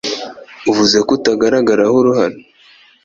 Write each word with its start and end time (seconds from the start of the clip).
uvuze 0.69 0.97
ko 1.07 1.11
utagaragaraho 1.17 1.93
uruhara 2.01 2.37